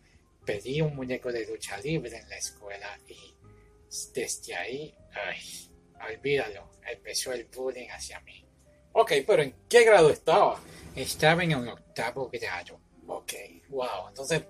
pedí 0.45 0.81
un 0.81 0.97
muñeco 0.97 1.31
de 1.31 1.47
lucha 1.47 1.79
libre 1.79 2.17
en 2.19 2.29
la 2.29 2.37
escuela 2.37 2.99
y 3.09 3.35
desde 4.13 4.55
ahí, 4.55 4.95
ay, 5.13 5.39
olvídalo, 6.11 6.71
empezó 6.91 7.33
el 7.33 7.45
bullying 7.45 7.89
hacia 7.89 8.21
mí. 8.21 8.44
Ok, 8.97 9.13
pero 9.27 9.43
¿en 9.43 9.55
qué 9.69 9.85
grado 9.85 10.09
estaba? 10.09 10.61
Estaba 10.95 11.43
en 11.43 11.57
un 11.57 11.69
octavo 11.69 12.31
grado. 12.33 12.81
Ok, 13.09 13.33
wow. 13.69 14.09
Entonces, 14.09 14.45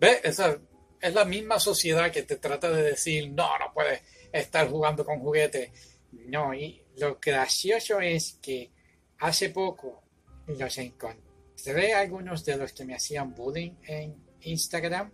ve, 0.00 0.20
esa 0.24 0.58
es 0.98 1.14
la 1.14 1.26
misma 1.26 1.60
sociedad 1.60 2.10
que 2.10 2.22
te 2.22 2.36
trata 2.36 2.70
de 2.70 2.82
decir, 2.82 3.30
no, 3.30 3.58
no 3.58 3.70
puedes 3.74 4.00
estar 4.32 4.66
jugando 4.70 5.04
con 5.04 5.20
juguetes. 5.20 5.70
No, 6.12 6.54
y 6.54 6.82
lo 6.96 7.18
gracioso 7.20 8.00
es 8.00 8.38
que 8.40 8.72
hace 9.18 9.50
poco 9.50 10.02
los 10.46 10.78
encontré 10.78 11.92
algunos 11.92 12.46
de 12.46 12.56
los 12.56 12.72
que 12.72 12.86
me 12.86 12.94
hacían 12.94 13.34
bullying 13.34 13.72
en 13.86 14.24
Instagram. 14.40 15.12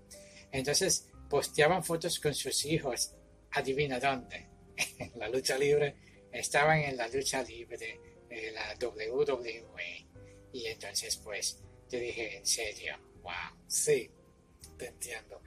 Entonces 0.53 1.11
posteaban 1.29 1.83
fotos 1.83 2.21
con 2.21 2.33
sus 2.33 2.65
hijos. 2.65 3.13
Adivina 3.51 3.99
dónde. 3.99 4.51
En 4.99 5.19
la 5.19 5.29
lucha 5.29 5.59
libre. 5.59 5.97
Estaban 6.35 6.81
en 6.81 6.97
la 6.97 7.07
lucha 7.09 7.43
libre 7.43 8.01
de 8.29 8.51
la 8.53 8.77
WWE. 8.81 10.07
Y 10.53 10.67
entonces 10.67 11.17
pues 11.17 11.63
yo 11.91 11.99
dije, 11.99 12.39
en 12.39 12.47
serio, 12.47 12.97
wow, 13.23 13.57
sí, 13.69 14.11
te 14.77 14.89
entiendo. 14.89 15.41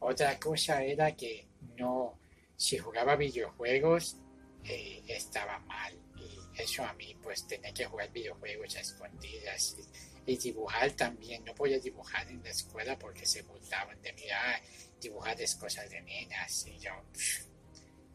Otra 0.00 0.38
cosa 0.38 0.84
era 0.84 1.16
que 1.16 1.46
no, 1.78 2.18
si 2.54 2.76
jugaba 2.76 3.16
videojuegos, 3.16 4.18
eh, 4.64 5.02
estaba 5.08 5.58
mal. 5.60 5.94
Y 6.16 6.60
eso 6.60 6.84
a 6.84 6.92
mí, 6.94 7.16
pues 7.22 7.46
tenía 7.46 7.72
que 7.72 7.86
jugar 7.86 8.12
videojuegos 8.12 8.76
a 8.76 8.80
escondidas 8.80 9.76
y, 10.26 10.36
dibujar 10.36 10.90
también. 10.92 11.44
No 11.44 11.54
podía 11.54 11.78
dibujar 11.78 12.28
en 12.28 12.42
la 12.42 12.50
escuela 12.50 12.98
porque 12.98 13.24
se 13.24 13.42
burlaban 13.42 14.02
de 14.02 14.12
mí. 14.12 14.22
Ah, 14.34 14.60
dibujar 15.00 15.40
es 15.40 15.54
cosas 15.54 15.88
de 15.88 16.00
nenas. 16.02 16.66
Y 16.66 16.78
yo, 16.78 16.90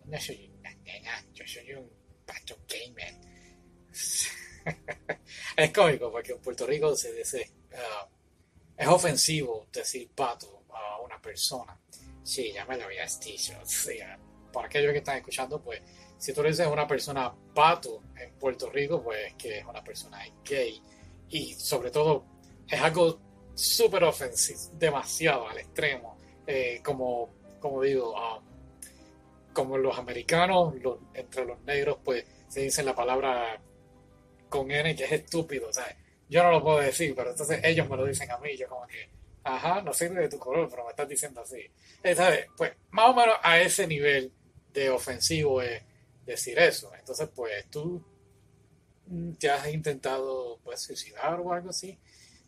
no 0.06 0.20
soy 0.20 0.52
una 0.60 0.76
nena, 0.76 1.26
yo 1.34 1.48
soy 1.48 1.74
un 1.74 2.01
pato 2.32 2.58
gamer. 2.68 3.16
es 5.58 5.72
cómico 5.72 6.12
porque 6.12 6.34
en 6.34 6.40
Puerto 6.40 6.66
Rico 6.66 6.96
se 6.96 7.14
dice, 7.14 7.52
ah, 7.76 8.08
es 8.78 8.88
ofensivo 8.88 9.68
decir 9.72 10.10
pato 10.16 10.64
a 10.70 11.02
una 11.02 11.22
persona. 11.22 11.78
Sí, 12.24 12.52
ya 12.54 12.66
me 12.66 12.78
lo 12.78 12.86
habías 12.86 13.20
dicho. 13.20 13.54
Sí, 13.66 14.00
para 14.52 14.68
aquellos 14.68 14.92
que 14.92 15.00
están 15.00 15.18
escuchando, 15.18 15.62
pues 15.62 15.82
si 16.18 16.34
tú 16.34 16.44
le 16.44 16.50
dices 16.50 16.66
a 16.66 16.70
una 16.70 16.88
persona 16.88 17.34
pato 17.54 18.04
en 18.16 18.34
Puerto 18.34 18.70
Rico, 18.70 19.04
pues 19.04 19.34
que 19.36 19.60
es 19.60 19.66
una 19.66 19.84
persona 19.84 20.20
gay. 20.44 20.82
Y 21.30 21.54
sobre 21.54 21.92
todo 21.92 22.26
es 22.68 22.80
algo 22.80 23.20
súper 23.54 24.04
ofensivo, 24.04 24.78
demasiado 24.78 25.48
al 25.48 25.58
extremo. 25.58 26.18
Eh, 26.46 26.82
como, 26.84 27.34
como 27.60 27.82
digo, 27.82 28.14
um, 28.14 28.51
como 29.54 29.78
los 29.78 29.98
americanos, 29.98 30.74
entre 31.14 31.46
los 31.46 31.60
negros, 31.62 31.98
pues 32.04 32.26
se 32.48 32.62
dice 32.62 32.84
la 32.84 32.96
palabra 32.96 33.62
con 34.50 34.72
N 34.72 34.96
que 34.96 35.06
es 35.06 35.12
estúpido. 35.12 35.72
Sea, 35.72 35.98
yo 36.30 36.44
no 36.44 36.52
lo 36.52 36.64
puedo 36.64 36.80
decir, 36.80 37.14
pero 37.16 37.32
entonces 37.32 37.60
ellos 37.64 37.90
me 37.90 37.98
lo 37.98 38.06
dicen 38.06 38.30
a 38.32 38.38
mí. 38.38 38.56
Yo 38.58 38.68
como 38.68 38.88
que, 38.88 39.10
ajá, 39.44 39.82
no 39.82 39.94
sirve 39.94 40.22
de 40.22 40.30
tu 40.30 40.38
color, 40.38 40.68
pero 40.70 40.84
me 40.84 40.92
estás 40.92 41.08
diciendo 41.08 41.42
así. 41.42 41.66
¿Sabes? 42.16 42.48
Pues 42.58 42.74
más 42.92 43.10
o 43.10 43.14
menos 43.14 43.36
a 43.42 43.60
ese 43.60 43.88
nivel 43.88 44.32
de 44.74 44.90
ofensivo 44.90 45.62
es 45.62 45.82
decir 46.26 46.60
eso. 46.60 46.92
Entonces, 46.98 47.30
pues 47.34 47.66
tú 47.70 48.04
te 49.40 49.50
has 49.50 49.68
intentado 49.74 50.60
pues 50.64 50.82
suicidar 50.82 51.40
o 51.40 51.54
algo 51.54 51.70
así. 51.70 51.98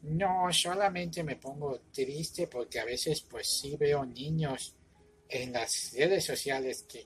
No, 0.04 0.52
solamente 0.52 1.24
me 1.24 1.38
pongo 1.38 1.80
triste 1.92 2.48
porque 2.48 2.80
a 2.80 2.86
veces 2.86 3.22
pues 3.22 3.48
sí 3.48 3.78
veo 3.78 4.06
niños 4.06 4.76
en 5.30 5.54
las 5.54 5.94
redes 5.94 6.26
sociales 6.26 6.86
que, 6.88 7.06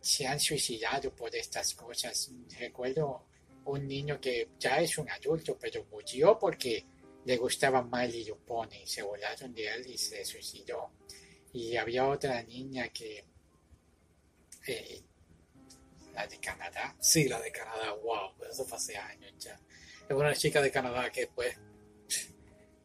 se 0.00 0.24
han 0.24 0.38
suicidado 0.38 1.12
por 1.16 1.34
estas 1.34 1.74
cosas. 1.74 2.30
Recuerdo 2.60 3.26
un 3.64 3.88
niño 3.88 4.20
que 4.20 4.50
ya 4.56 4.78
es 4.78 4.98
un 4.98 5.10
adulto, 5.10 5.58
pero 5.58 5.84
murió 5.90 6.38
porque 6.38 6.86
le 7.24 7.36
gustaba 7.36 7.82
mal 7.82 8.14
y 8.14 8.30
Pony. 8.46 8.86
Se 8.86 9.02
volaron 9.02 9.52
de 9.52 9.66
él 9.66 9.84
y 9.88 9.98
se 9.98 10.24
suicidó. 10.24 10.92
Y 11.52 11.76
había 11.76 12.06
otra 12.06 12.40
niña 12.44 12.88
que 12.90 13.24
eh, 14.68 15.02
la 16.14 16.24
de 16.28 16.38
Canadá. 16.38 16.94
Sí, 17.00 17.28
la 17.28 17.40
de 17.40 17.50
Canadá, 17.50 17.92
wow, 17.94 18.30
eso 18.48 18.64
fue 18.64 18.78
hace 18.78 18.96
años 18.96 19.32
ya. 19.38 19.58
Es 20.08 20.14
una 20.14 20.34
chica 20.36 20.62
de 20.62 20.70
Canadá 20.70 21.10
que 21.10 21.26
pues, 21.26 21.58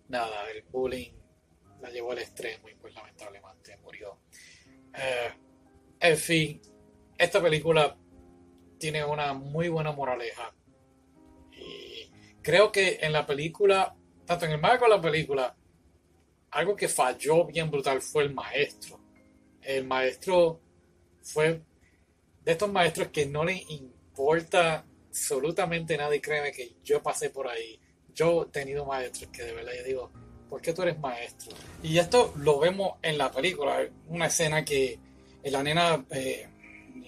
nada, 0.07 0.49
el 0.49 0.63
bullying 0.63 1.20
la 1.81 1.89
llevó 1.89 2.11
al 2.11 2.19
extremo 2.19 2.69
y 2.69 2.75
pues 2.75 2.93
lamentablemente 2.93 3.77
murió. 3.77 4.19
Eh, 4.93 5.31
en 5.99 6.17
fin, 6.17 6.61
esta 7.17 7.41
película 7.41 7.97
tiene 8.77 9.03
una 9.03 9.33
muy 9.33 9.69
buena 9.69 9.91
moraleja 9.91 10.53
y 11.51 12.09
creo 12.41 12.71
que 12.71 12.99
en 13.01 13.13
la 13.13 13.25
película, 13.25 13.95
tanto 14.25 14.45
en 14.45 14.53
el 14.53 14.61
marco 14.61 14.85
de 14.85 14.91
la 14.91 15.01
película, 15.01 15.55
algo 16.51 16.75
que 16.75 16.87
falló 16.87 17.45
bien 17.45 17.69
brutal 17.69 18.01
fue 18.01 18.23
el 18.23 18.33
maestro. 18.33 18.99
El 19.61 19.85
maestro 19.85 20.59
fue 21.21 21.61
de 22.43 22.51
estos 22.51 22.71
maestros 22.71 23.09
que 23.09 23.25
no 23.25 23.45
le 23.45 23.63
importa 23.69 24.85
absolutamente 25.07 25.97
nada 25.97 26.15
y 26.15 26.21
créeme 26.21 26.51
que 26.51 26.75
yo 26.83 27.01
pasé 27.01 27.29
por 27.29 27.47
ahí. 27.47 27.79
Yo 28.13 28.43
he 28.43 28.45
tenido 28.47 28.85
maestros 28.85 29.29
que 29.31 29.43
de 29.43 29.53
verdad 29.53 29.73
yo 29.77 29.83
digo, 29.83 30.11
¿por 30.51 30.61
qué 30.61 30.73
tú 30.73 30.81
eres 30.81 30.99
maestro? 30.99 31.55
Y 31.81 31.97
esto 31.97 32.33
lo 32.35 32.59
vemos 32.59 32.97
en 33.01 33.17
la 33.17 33.31
película, 33.31 33.87
una 34.09 34.25
escena 34.25 34.65
que 34.65 34.99
la 35.45 35.63
nena 35.63 36.05
eh, 36.11 36.45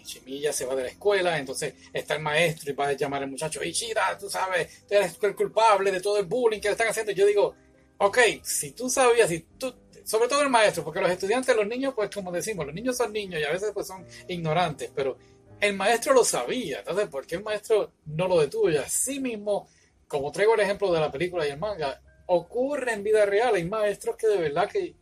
se 0.06 0.66
va 0.66 0.76
de 0.76 0.84
la 0.84 0.90
escuela, 0.90 1.38
entonces 1.38 1.74
está 1.92 2.16
el 2.16 2.22
maestro 2.22 2.72
y 2.72 2.74
va 2.74 2.88
a 2.88 2.94
llamar 2.94 3.24
al 3.24 3.30
muchacho, 3.30 3.62
Ishida, 3.62 4.18
tú 4.18 4.30
sabes, 4.30 4.86
tú 4.88 4.96
eres 4.96 5.18
el 5.22 5.36
culpable 5.36 5.92
de 5.92 6.00
todo 6.00 6.20
el 6.20 6.26
bullying 6.26 6.62
que 6.62 6.70
le 6.70 6.72
están 6.72 6.88
haciendo. 6.88 7.12
Yo 7.12 7.26
digo, 7.26 7.54
ok, 7.98 8.18
si 8.44 8.72
tú 8.72 8.90
sabías, 8.90 9.28
si 9.28 9.40
tú, 9.58 9.76
sobre 10.06 10.30
todo 10.30 10.42
el 10.42 10.50
maestro, 10.50 10.86
porque 10.86 11.02
los 11.02 11.12
estudiantes, 11.12 11.54
los 11.54 11.68
niños, 11.68 11.94
pues 11.94 12.10
como 12.10 12.32
decimos, 12.32 12.66
los 12.66 12.74
niños 12.74 12.96
son 12.96 13.12
niños 13.12 13.42
y 13.42 13.44
a 13.44 13.52
veces 13.52 13.72
pues 13.74 13.88
son 13.88 14.06
ignorantes, 14.30 14.90
pero 14.96 15.18
el 15.60 15.74
maestro 15.74 16.14
lo 16.14 16.24
sabía, 16.24 16.80
entonces, 16.80 17.10
¿por 17.10 17.28
qué 17.28 17.36
el 17.36 17.44
maestro 17.44 17.92
no 18.06 18.26
lo 18.26 18.40
detuvo? 18.40 18.70
Y 18.70 18.78
así 18.78 19.20
mismo, 19.20 19.68
como 20.08 20.32
traigo 20.32 20.56
el 20.56 20.62
ejemplo 20.62 20.94
de 20.94 21.02
la 21.02 21.12
película 21.12 21.46
y 21.46 21.52
el 21.52 21.58
manga, 21.58 22.02
ocurre 22.28 22.94
en 22.94 23.04
vida 23.04 23.26
real, 23.26 23.56
hay 23.56 23.66
maestros 23.66 24.16
que 24.16 24.28
de 24.28 24.38
verdad 24.38 24.70
que 24.70 24.96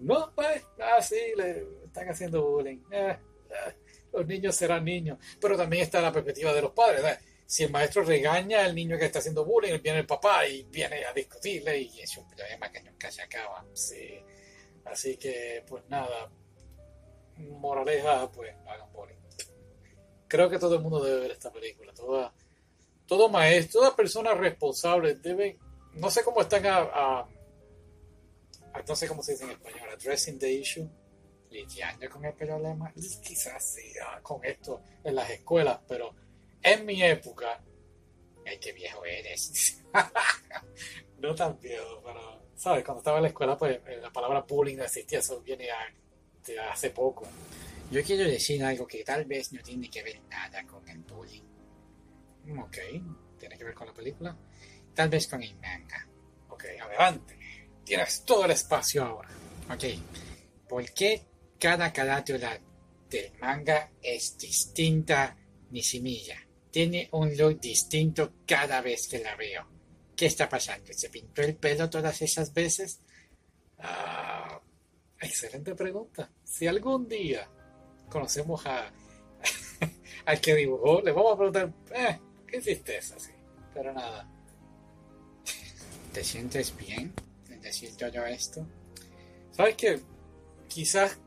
no, 0.00 0.32
pues, 0.34 0.62
ah, 0.80 0.98
le 1.36 1.66
están 1.84 2.08
haciendo 2.08 2.42
bullying. 2.42 2.78
Eh, 2.90 3.16
eh, 3.50 3.74
los 4.12 4.26
niños 4.26 4.54
serán 4.54 4.84
niños. 4.84 5.18
Pero 5.40 5.56
también 5.56 5.82
está 5.82 6.00
la 6.00 6.12
perspectiva 6.12 6.52
de 6.52 6.62
los 6.62 6.72
padres. 6.72 7.18
Si 7.46 7.64
el 7.64 7.70
maestro 7.70 8.02
regaña 8.02 8.64
al 8.64 8.74
niño 8.74 8.98
que 8.98 9.04
está 9.04 9.20
haciendo 9.20 9.44
bullying, 9.44 9.78
viene 9.82 10.00
el 10.00 10.06
papá 10.06 10.46
y 10.48 10.64
viene 10.64 11.04
a 11.04 11.12
discutirle 11.12 11.78
y 11.78 12.00
es 12.00 12.16
un 12.16 12.26
problema 12.28 12.70
que 12.70 12.82
nunca 12.82 13.10
se 13.10 13.22
acaba. 13.22 13.64
Sí. 13.72 14.20
Así 14.84 15.16
que, 15.16 15.64
pues 15.66 15.84
nada. 15.88 16.30
Moraleja, 17.36 18.30
pues 18.32 18.56
no 18.64 18.70
hagan 18.70 18.92
bullying. 18.92 19.16
Creo 20.28 20.50
que 20.50 20.58
todo 20.58 20.74
el 20.74 20.80
mundo 20.80 21.04
debe 21.04 21.20
ver 21.20 21.30
esta 21.32 21.52
película. 21.52 21.92
Toda, 21.92 22.32
todo 23.06 23.28
maestro, 23.28 23.80
toda 23.80 23.94
persona 23.94 24.34
responsable 24.34 25.14
debe, 25.14 25.58
no 25.96 26.10
sé 26.10 26.22
cómo 26.22 26.40
están 26.40 26.62
a 26.66 27.26
no 28.86 28.96
sé 28.96 29.08
cómo 29.08 29.22
se 29.22 29.32
dice 29.32 29.44
en 29.44 29.50
español, 29.50 29.88
addressing 29.92 30.38
the 30.38 30.52
issue, 30.52 30.88
lidiando 31.50 32.08
con 32.10 32.24
el 32.24 32.34
problema, 32.34 32.92
quizás 32.94 33.64
sí, 33.64 33.92
con 34.22 34.44
esto 34.44 34.82
en 35.04 35.14
las 35.14 35.30
escuelas, 35.30 35.80
pero 35.88 36.14
en 36.62 36.84
mi 36.84 37.02
época, 37.02 37.62
ay, 38.46 38.58
qué 38.58 38.72
viejo 38.72 39.04
eres. 39.04 39.82
no 41.18 41.34
tan 41.34 41.58
viejo, 41.60 42.02
pero, 42.04 42.42
¿sabes? 42.54 42.84
Cuando 42.84 43.00
estaba 43.00 43.18
en 43.18 43.22
la 43.22 43.28
escuela, 43.28 43.56
pues 43.56 43.80
eh, 43.86 43.98
la 44.00 44.12
palabra 44.12 44.42
bullying 44.42 44.76
no 44.76 44.84
existía, 44.84 45.20
eso 45.20 45.40
viene 45.40 45.68
de 46.44 46.58
hace 46.60 46.90
poco. 46.90 47.26
Yo 47.90 48.02
quiero 48.02 48.24
decir 48.24 48.62
algo 48.64 48.86
que 48.86 49.04
tal 49.04 49.24
vez 49.24 49.52
no 49.52 49.62
tiene 49.62 49.88
que 49.88 50.02
ver 50.02 50.20
nada 50.28 50.64
con 50.66 50.86
el 50.88 50.98
bullying. 50.98 51.42
Ok, 52.58 52.76
tiene 53.38 53.56
que 53.56 53.64
ver 53.64 53.74
con 53.74 53.86
la 53.86 53.94
película. 53.94 54.36
Tal 54.96 55.10
vez 55.10 55.26
con 55.26 55.42
el 55.42 55.54
manga. 55.56 56.08
Ok, 56.48 56.64
adelante. 56.80 57.38
Tienes 57.84 58.24
todo 58.24 58.46
el 58.46 58.52
espacio 58.52 59.04
ahora. 59.04 59.28
Ok. 59.70 59.84
¿Por 60.66 60.90
qué 60.92 61.22
cada 61.60 61.92
carátula 61.92 62.58
del 63.10 63.32
manga 63.38 63.90
es 64.02 64.38
distinta 64.38 65.36
ni 65.70 65.82
semilla? 65.82 66.40
Tiene 66.70 67.10
un 67.12 67.36
look 67.36 67.60
distinto 67.60 68.32
cada 68.46 68.80
vez 68.80 69.06
que 69.06 69.18
la 69.18 69.36
veo. 69.36 69.68
¿Qué 70.16 70.26
está 70.26 70.48
pasando? 70.48 70.90
¿Se 70.94 71.10
pintó 71.10 71.42
el 71.42 71.56
pelo 71.56 71.90
todas 71.90 72.22
esas 72.22 72.54
veces? 72.54 73.00
Ah, 73.78 74.58
excelente 75.20 75.74
pregunta. 75.74 76.30
Si 76.42 76.66
algún 76.66 77.06
día 77.06 77.46
conocemos 78.08 78.64
a 78.64 78.90
al 80.24 80.40
que 80.40 80.54
dibujó, 80.54 81.02
le 81.02 81.12
vamos 81.12 81.34
a 81.34 81.36
preguntar, 81.36 81.72
eh, 81.94 82.18
¿qué 82.46 82.56
hiciste 82.56 82.96
eso 82.96 83.16
así? 83.16 83.32
Pero 83.74 83.92
nada. 83.92 84.35
¿Te 86.16 86.24
sientes 86.24 86.74
bien? 86.74 87.12
decir 87.60 87.94
todo 87.94 88.24
esto. 88.24 88.66
¿Sabes 89.52 89.74
que 89.74 90.00
Quizás 90.66 91.18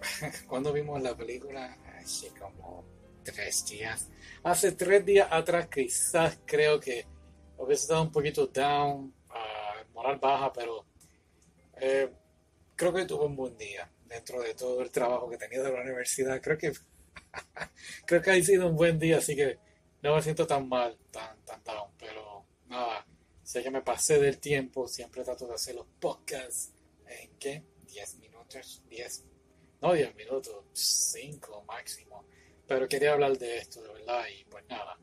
cuando 0.48 0.72
vimos 0.72 1.00
la 1.00 1.16
película, 1.16 1.78
hace 1.96 2.30
como 2.30 2.84
tres 3.22 3.64
días, 3.66 4.08
hace 4.42 4.72
tres 4.72 5.06
días 5.06 5.28
atrás, 5.30 5.68
quizás 5.68 6.40
creo 6.44 6.80
que 6.80 7.06
hubiese 7.56 7.82
estado 7.82 8.02
un 8.02 8.10
poquito 8.10 8.48
down, 8.48 9.14
uh, 9.28 9.94
moral 9.94 10.18
baja, 10.18 10.52
pero 10.54 10.84
eh, 11.76 12.10
creo 12.74 12.92
que 12.92 13.04
tuve 13.04 13.26
un 13.26 13.36
buen 13.36 13.56
día 13.56 13.88
dentro 14.06 14.42
de 14.42 14.54
todo 14.54 14.82
el 14.82 14.90
trabajo 14.90 15.30
que 15.30 15.36
tenía 15.36 15.62
de 15.62 15.70
la 15.70 15.82
universidad. 15.82 16.42
Creo 16.42 16.58
que 16.58 16.72
creo 18.06 18.20
que 18.20 18.30
ha 18.32 18.42
sido 18.42 18.66
un 18.66 18.74
buen 18.74 18.98
día, 18.98 19.18
así 19.18 19.36
que 19.36 19.56
no 20.02 20.16
me 20.16 20.22
siento 20.22 20.48
tan 20.48 20.68
mal, 20.68 20.98
tan, 21.12 21.40
tan 21.44 21.62
down, 21.62 21.92
Sé 23.50 23.64
que 23.64 23.70
me 23.72 23.82
pasé 23.82 24.20
del 24.20 24.38
tiempo, 24.38 24.86
siempre 24.86 25.24
trato 25.24 25.44
de 25.48 25.54
hacer 25.54 25.74
los 25.74 25.86
podcasts 25.98 26.72
en 27.08 27.36
qué? 27.36 27.64
10 27.84 28.18
minutos, 28.18 28.84
10, 28.88 29.24
no 29.82 29.92
10 29.92 30.14
minutos, 30.14 30.66
5 30.72 31.64
máximo. 31.64 32.24
Pero 32.68 32.86
quería 32.86 33.12
hablar 33.12 33.36
de 33.36 33.58
esto, 33.58 33.82
de 33.82 33.92
verdad, 33.92 34.24
y 34.28 34.44
pues 34.44 34.64
nada. 34.68 34.96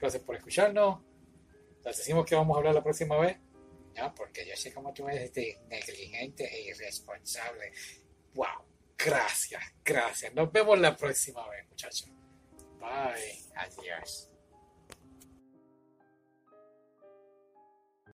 Gracias 0.00 0.24
por 0.24 0.34
escucharnos. 0.34 1.02
Les 1.84 1.96
decimos 1.96 2.26
que 2.26 2.34
vamos 2.34 2.56
a 2.56 2.58
hablar 2.58 2.74
la 2.74 2.82
próxima 2.82 3.16
vez. 3.20 3.38
No, 3.96 4.12
porque 4.12 4.44
yo 4.44 4.56
sé 4.56 4.74
cómo 4.74 4.92
tú 4.92 5.08
eres 5.08 5.30
negligente 5.68 6.52
e 6.52 6.62
irresponsable. 6.62 7.72
Wow, 8.34 8.64
gracias, 8.98 9.62
gracias. 9.84 10.34
Nos 10.34 10.50
vemos 10.50 10.80
la 10.80 10.96
próxima 10.96 11.48
vez, 11.48 11.64
muchachos. 11.68 12.10
Bye, 12.80 13.52
adiós. 13.54 14.31